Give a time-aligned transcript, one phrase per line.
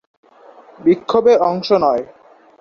[0.79, 2.03] বিক্ষোভে অংশ নেয়।